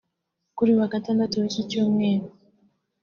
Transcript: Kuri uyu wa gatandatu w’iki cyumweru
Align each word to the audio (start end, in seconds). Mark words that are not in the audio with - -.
Kuri 0.55 0.67
uyu 0.71 0.81
wa 0.81 0.91
gatandatu 0.93 1.35
w’iki 1.41 1.61
cyumweru 1.69 2.25